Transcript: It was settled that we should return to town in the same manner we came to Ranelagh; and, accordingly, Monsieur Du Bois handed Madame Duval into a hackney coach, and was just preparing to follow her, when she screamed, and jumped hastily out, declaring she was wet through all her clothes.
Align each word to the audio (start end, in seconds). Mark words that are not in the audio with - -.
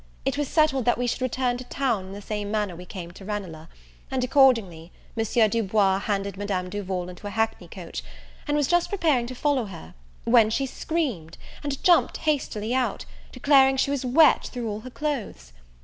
It 0.25 0.35
was 0.35 0.47
settled 0.47 0.85
that 0.85 0.97
we 0.97 1.05
should 1.05 1.21
return 1.21 1.57
to 1.57 1.63
town 1.63 2.05
in 2.07 2.13
the 2.13 2.23
same 2.23 2.49
manner 2.49 2.75
we 2.75 2.87
came 2.87 3.11
to 3.11 3.23
Ranelagh; 3.23 3.67
and, 4.09 4.23
accordingly, 4.23 4.91
Monsieur 5.15 5.47
Du 5.47 5.61
Bois 5.61 5.99
handed 5.99 6.37
Madame 6.37 6.71
Duval 6.71 7.07
into 7.09 7.27
a 7.27 7.29
hackney 7.29 7.67
coach, 7.67 8.01
and 8.47 8.57
was 8.57 8.65
just 8.65 8.89
preparing 8.89 9.27
to 9.27 9.35
follow 9.35 9.65
her, 9.65 9.93
when 10.23 10.49
she 10.49 10.65
screamed, 10.65 11.37
and 11.61 11.83
jumped 11.83 12.17
hastily 12.17 12.73
out, 12.73 13.05
declaring 13.31 13.77
she 13.77 13.91
was 13.91 14.03
wet 14.03 14.47
through 14.47 14.67
all 14.71 14.79
her 14.79 14.89
clothes. 14.89 15.53